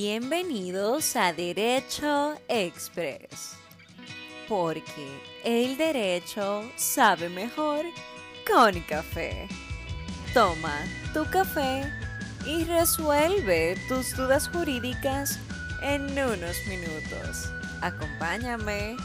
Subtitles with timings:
[0.00, 3.56] Bienvenidos a Derecho Express,
[4.48, 5.08] porque
[5.42, 7.84] el derecho sabe mejor
[8.46, 9.48] con café.
[10.32, 11.92] Toma tu café
[12.46, 15.36] y resuelve tus dudas jurídicas
[15.82, 17.50] en unos minutos.
[17.82, 18.96] Acompáñame.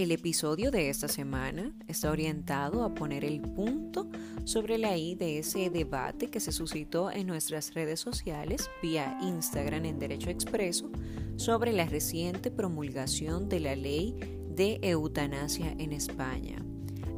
[0.00, 4.08] El episodio de esta semana está orientado a poner el punto
[4.44, 9.84] sobre la I de ese debate que se suscitó en nuestras redes sociales vía Instagram
[9.84, 10.90] en Derecho Expreso
[11.36, 14.14] sobre la reciente promulgación de la ley
[14.48, 16.64] de eutanasia en España.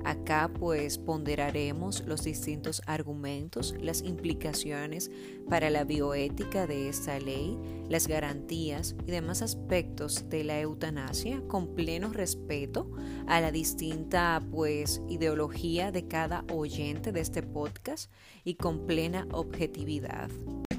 [0.04, 5.10] Acá pues ponderaremos los distintos argumentos, las implicaciones
[5.48, 7.56] para la bioética de esta ley,
[7.88, 12.90] las garantías y demás aspectos de la eutanasia con pleno respeto
[13.26, 18.10] a la distinta pues ideología de cada oyente de este podcast
[18.44, 20.30] y con plena objetividad.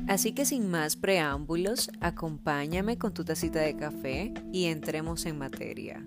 [0.08, 6.06] Así que sin más preámbulos, acompáñame con tu tacita de café y entremos en materia.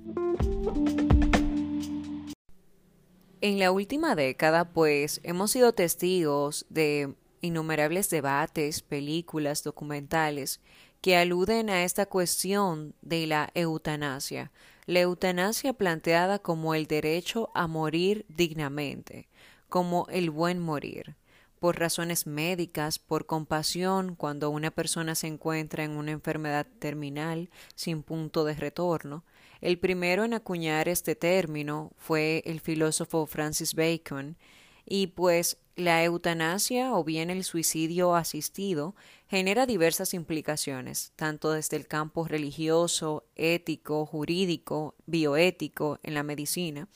[3.48, 10.61] En la última década, pues, hemos sido testigos de innumerables debates, películas, documentales
[11.00, 14.50] que aluden a esta cuestión de la eutanasia,
[14.86, 19.28] la eutanasia planteada como el derecho a morir dignamente,
[19.69, 21.14] como el buen morir,
[21.60, 28.03] por razones médicas, por compasión cuando una persona se encuentra en una enfermedad terminal sin
[28.03, 29.22] punto de retorno,
[29.60, 34.36] el primero en acuñar este término fue el filósofo Francis Bacon,
[34.84, 38.94] y pues la eutanasia o bien el suicidio asistido
[39.28, 46.88] genera diversas implicaciones, tanto desde el campo religioso, ético, jurídico, bioético, en la medicina.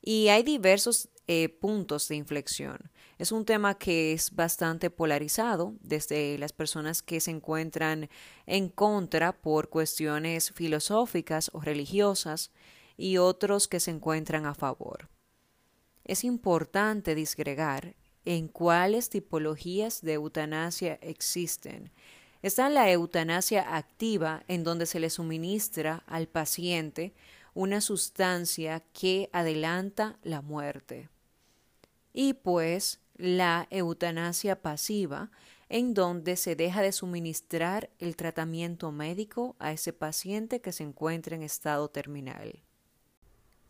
[0.00, 2.90] Y hay diversos eh, puntos de inflexión.
[3.18, 8.08] Es un tema que es bastante polarizado desde las personas que se encuentran
[8.46, 12.50] en contra por cuestiones filosóficas o religiosas
[12.96, 15.08] y otros que se encuentran a favor.
[16.04, 17.94] Es importante disgregar
[18.24, 21.92] en cuáles tipologías de eutanasia existen.
[22.42, 27.14] Está la eutanasia activa, en donde se le suministra al paciente
[27.54, 31.08] una sustancia que adelanta la muerte.
[32.12, 35.30] Y pues la eutanasia pasiva,
[35.68, 41.34] en donde se deja de suministrar el tratamiento médico a ese paciente que se encuentra
[41.34, 42.62] en estado terminal.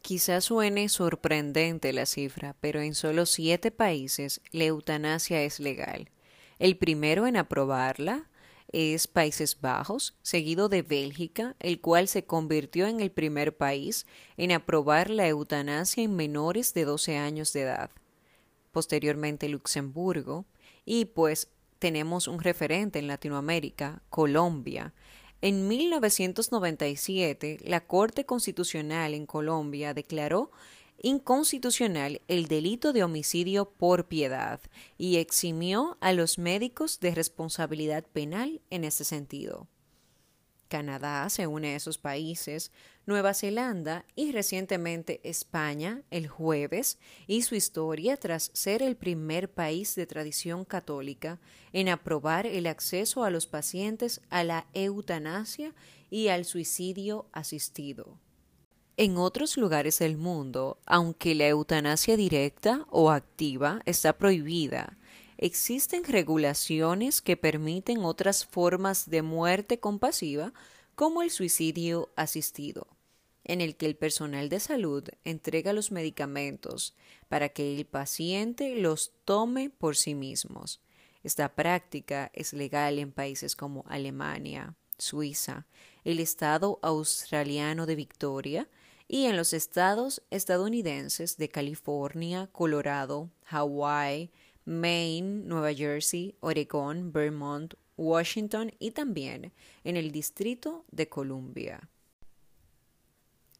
[0.00, 6.10] Quizás suene sorprendente la cifra, pero en solo siete países la eutanasia es legal.
[6.58, 8.28] El primero en aprobarla
[8.72, 14.06] es Países Bajos, seguido de Bélgica, el cual se convirtió en el primer país
[14.36, 17.90] en aprobar la eutanasia en menores de 12 años de edad
[18.72, 20.46] posteriormente Luxemburgo,
[20.84, 24.94] y pues tenemos un referente en Latinoamérica, Colombia.
[25.40, 30.50] En 1997, la Corte Constitucional en Colombia declaró
[31.02, 34.60] inconstitucional el delito de homicidio por piedad
[34.96, 39.68] y eximió a los médicos de responsabilidad penal en ese sentido.
[40.72, 42.72] Canadá se une a esos países,
[43.04, 49.94] Nueva Zelanda y recientemente España el jueves y su historia tras ser el primer país
[49.96, 51.40] de tradición católica
[51.74, 55.74] en aprobar el acceso a los pacientes a la eutanasia
[56.08, 58.21] y al suicidio asistido.
[59.02, 64.96] En otros lugares del mundo, aunque la eutanasia directa o activa está prohibida,
[65.38, 70.52] existen regulaciones que permiten otras formas de muerte compasiva
[70.94, 72.86] como el suicidio asistido,
[73.42, 76.94] en el que el personal de salud entrega los medicamentos
[77.28, 80.80] para que el paciente los tome por sí mismos.
[81.24, 85.66] Esta práctica es legal en países como Alemania, Suiza,
[86.04, 88.68] el estado australiano de Victoria
[89.12, 94.30] y en los estados estadounidenses de California, Colorado, Hawái,
[94.64, 99.52] Maine, Nueva Jersey, Oregón, Vermont, Washington y también
[99.84, 101.90] en el Distrito de Columbia.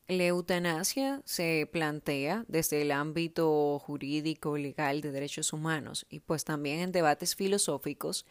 [0.08, 6.78] La eutanasia se plantea desde el ámbito jurídico legal de derechos humanos y pues también
[6.78, 8.24] en debates filosóficos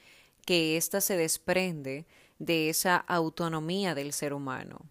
[0.43, 2.07] que ésta se desprende
[2.39, 4.87] de esa autonomía del ser humano.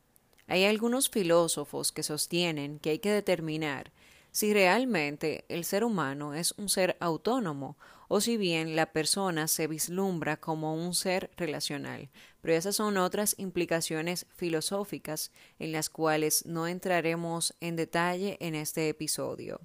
[0.50, 3.92] Hay algunos filósofos que sostienen que hay que determinar
[4.32, 9.68] si realmente el ser humano es un ser autónomo o si bien la persona se
[9.68, 12.10] vislumbra como un ser relacional.
[12.40, 15.30] Pero esas son otras implicaciones filosóficas
[15.60, 19.60] en las cuales no entraremos en detalle en este episodio.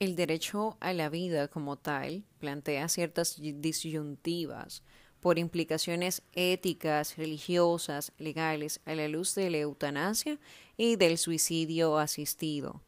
[0.00, 4.82] El derecho a la vida como tal plantea ciertas disyuntivas
[5.20, 10.38] por implicaciones éticas, religiosas, legales, a la luz de la eutanasia
[10.76, 12.82] y del suicidio asistido,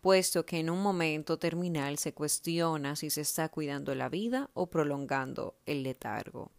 [0.00, 4.66] puesto que en un momento terminal se cuestiona si se está cuidando la vida o
[4.66, 6.50] prolongando el letargo.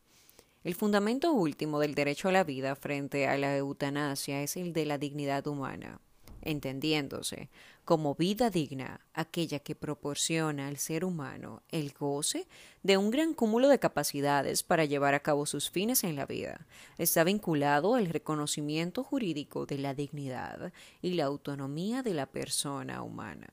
[0.63, 4.85] El fundamento último del derecho a la vida frente a la eutanasia es el de
[4.85, 6.01] la dignidad humana
[6.47, 7.49] entendiéndose
[7.85, 12.47] como vida digna aquella que proporciona al ser humano el goce
[12.83, 16.67] de un gran cúmulo de capacidades para llevar a cabo sus fines en la vida.
[16.97, 23.47] Está vinculado al reconocimiento jurídico de la dignidad y la autonomía de la persona humana.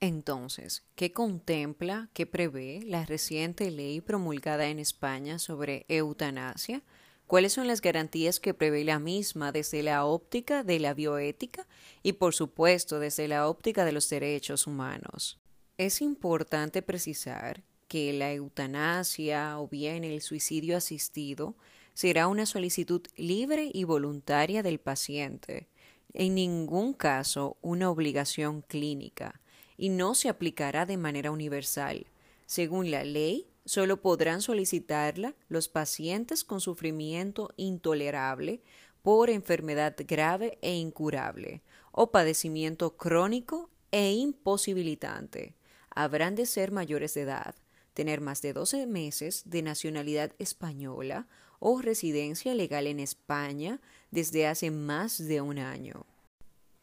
[0.00, 6.82] Entonces, ¿qué contempla, qué prevé la reciente ley promulgada en España sobre eutanasia?
[7.26, 11.66] Cuáles son las garantías que prevé la misma desde la óptica de la bioética
[12.02, 15.38] y por supuesto desde la óptica de los derechos humanos.
[15.78, 21.56] Es importante precisar que la eutanasia o bien el suicidio asistido
[21.94, 25.68] será una solicitud libre y voluntaria del paciente,
[26.12, 29.40] en ningún caso una obligación clínica,
[29.76, 32.06] y no se aplicará de manera universal.
[32.46, 38.62] Según la ley, Solo podrán solicitarla los pacientes con sufrimiento intolerable
[39.02, 45.56] por enfermedad grave e incurable o padecimiento crónico e imposibilitante.
[45.90, 47.56] Habrán de ser mayores de edad,
[47.92, 51.26] tener más de 12 meses de nacionalidad española
[51.58, 53.80] o residencia legal en España
[54.12, 56.06] desde hace más de un año.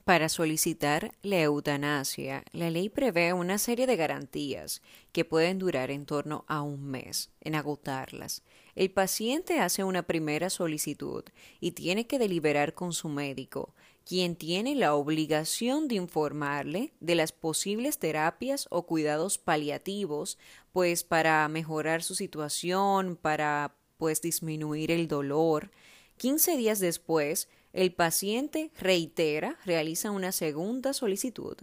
[0.05, 4.81] Para solicitar la eutanasia, la ley prevé una serie de garantías
[5.13, 8.44] que pueden durar en torno a un mes en agotarlas.
[8.75, 11.23] El paciente hace una primera solicitud
[11.61, 13.73] y tiene que deliberar con su médico,
[14.03, 20.38] quien tiene la obligación de informarle de las posibles terapias o cuidados paliativos,
[20.73, 25.71] pues para mejorar su situación, para pues disminuir el dolor.
[26.17, 31.57] Quince días después, el paciente reitera, realiza una segunda solicitud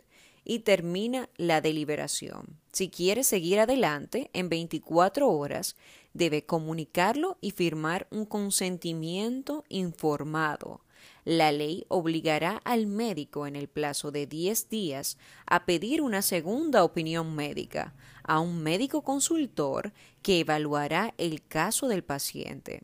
[0.44, 2.58] y termina la deliberación.
[2.72, 5.76] Si quiere seguir adelante, en 24 horas
[6.12, 10.80] debe comunicarlo y firmar un consentimiento informado.
[11.24, 16.82] La ley obligará al médico en el plazo de 10 días a pedir una segunda
[16.82, 19.92] opinión médica a un médico consultor
[20.22, 22.82] que evaluará el caso del paciente.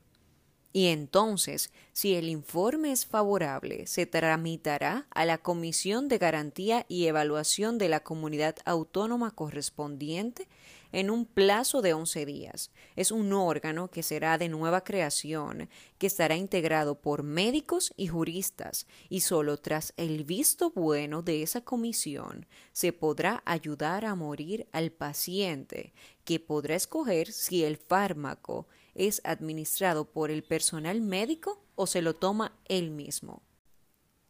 [0.77, 7.07] Y entonces, si el informe es favorable, se tramitará a la Comisión de Garantía y
[7.07, 10.49] Evaluación de la Comunidad Autónoma correspondiente
[10.93, 12.73] en un plazo de 11 días.
[12.95, 18.87] Es un órgano que será de nueva creación, que estará integrado por médicos y juristas,
[19.09, 24.93] y solo tras el visto bueno de esa comisión se podrá ayudar a morir al
[24.93, 25.95] paciente,
[26.27, 28.67] que podrá escoger si el fármaco
[28.97, 33.43] es administrado por el personal médico o se lo toma él mismo.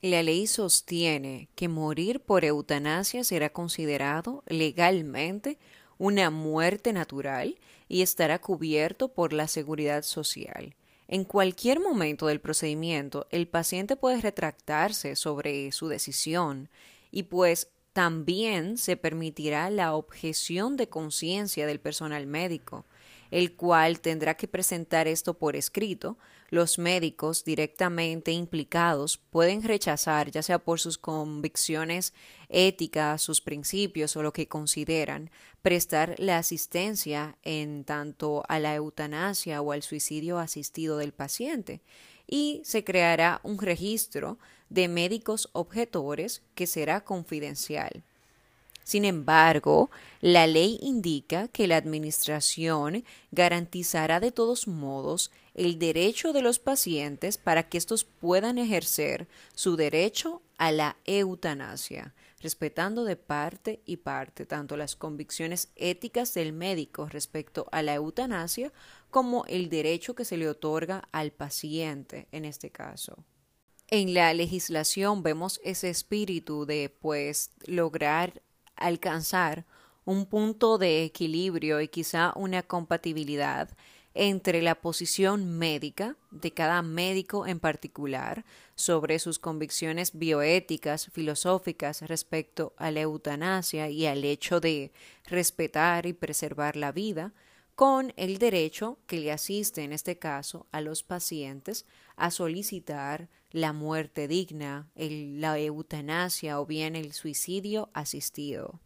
[0.03, 5.59] La ley sostiene que morir por eutanasia será considerado legalmente
[5.99, 7.59] una muerte natural
[7.89, 10.75] y estará cubierto por la seguridad social.
[11.09, 16.69] En cualquier momento del procedimiento, el paciente puede retractarse sobre su decisión
[17.11, 22.85] y pues también se permitirá la objeción de conciencia del personal médico
[23.31, 26.19] el cual tendrá que presentar esto por escrito.
[26.49, 32.15] Los médicos directamente implicados pueden rechazar, ya sea por sus convicciones
[32.49, 35.31] éticas, sus principios o lo que consideran,
[35.63, 41.83] prestar la asistencia en tanto a la eutanasia o al suicidio asistido del paciente
[42.27, 48.05] y se creará un registro de médicos objetores que será confidencial.
[48.87, 49.91] Sin embargo,
[50.21, 53.03] la ley indica que la Administración
[53.33, 59.27] garantizará de todos modos el derecho de los pacientes para que estos puedan ejercer
[59.57, 66.53] su derecho a la eutanasia, respetando de parte y parte tanto las convicciones éticas del
[66.53, 68.73] médico respecto a la eutanasia
[69.11, 73.25] como el derecho que se le otorga al paciente en este caso.
[73.89, 78.43] En la legislación vemos ese espíritu de pues lograr
[78.77, 79.65] alcanzar
[80.05, 83.71] un punto de equilibrio y quizá una compatibilidad
[84.17, 92.73] entre la posición médica de cada médico en particular sobre sus convicciones bioéticas, filosóficas respecto
[92.79, 94.91] a la eutanasia y al hecho de
[95.27, 97.33] respetar y preservar la vida,
[97.77, 101.85] con el derecho que le asiste en este caso a los pacientes
[102.17, 108.81] a solicitar la muerte digna, la eutanasia o bien el suicidio asistido.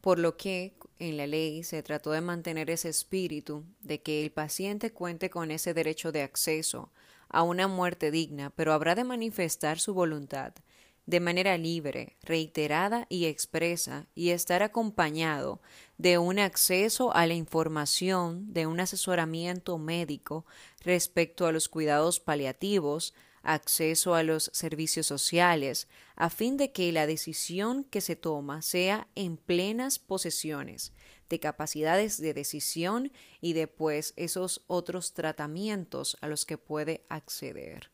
[0.00, 4.32] por lo que en la ley se trató de mantener ese espíritu de que el
[4.32, 6.90] paciente cuente con ese derecho de acceso
[7.28, 10.54] a una muerte digna, pero habrá de manifestar su voluntad
[11.06, 15.60] de manera libre, reiterada y expresa, y estar acompañado
[15.98, 20.46] de un acceso a la información, de un asesoramiento médico
[20.80, 27.06] respecto a los cuidados paliativos, acceso a los servicios sociales, a fin de que la
[27.06, 30.92] decisión que se toma sea en plenas posesiones
[31.28, 37.90] de capacidades de decisión y después esos otros tratamientos a los que puede acceder,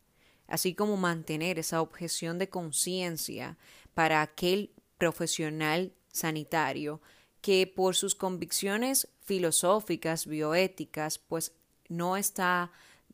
[0.48, 3.56] así como mantener esa objeción de conciencia
[3.94, 7.00] para aquel profesional sanitario
[7.40, 11.52] que por sus convicciones filosóficas, bioéticas, pues
[11.88, 12.72] no está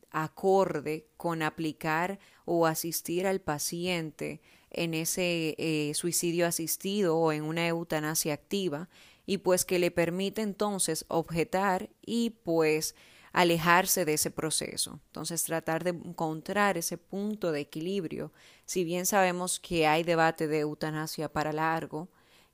[0.09, 7.67] acorde con aplicar o asistir al paciente en ese eh, suicidio asistido o en una
[7.67, 8.89] eutanasia activa
[9.25, 12.95] y pues que le permite entonces objetar y pues
[13.35, 15.01] alejarse de ese proceso.
[15.07, 18.31] Entonces tratar de encontrar ese punto de equilibrio,
[18.65, 22.07] si bien sabemos que hay debate de eutanasia para largo,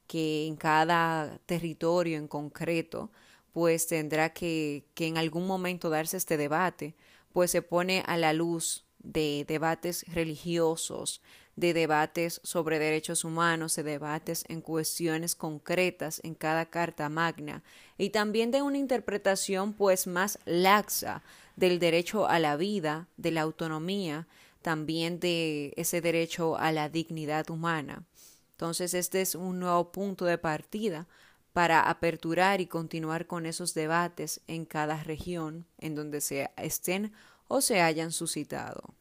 [0.08, 3.12] que en cada territorio en concreto
[3.54, 6.96] pues tendrá que, que en algún momento darse este debate,
[7.32, 11.22] pues se pone a la luz de debates religiosos,
[11.56, 17.64] de debates sobre derechos humanos, de debates en cuestiones concretas en cada carta magna
[17.98, 21.24] y también de una interpretación pues más laxa
[21.56, 24.28] del derecho a la vida, de la autonomía,
[24.62, 28.04] también de ese derecho a la dignidad humana.
[28.52, 31.08] Entonces este es un nuevo punto de partida
[31.54, 37.12] para aperturar y continuar con esos debates en cada región en donde se estén
[37.52, 38.96] o se hayan suscitado.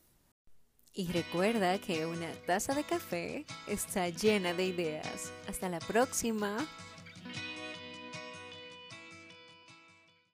[0.92, 5.32] Y recuerda que una taza de café está llena de ideas.
[5.48, 6.56] Hasta la próxima.